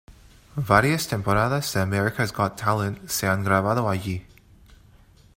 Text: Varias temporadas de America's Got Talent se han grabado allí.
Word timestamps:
Varias 0.55 1.07
temporadas 1.07 1.71
de 1.73 1.79
America's 1.81 2.33
Got 2.33 2.57
Talent 2.59 3.07
se 3.07 3.27
han 3.27 3.43
grabado 3.43 3.87
allí. 3.87 4.25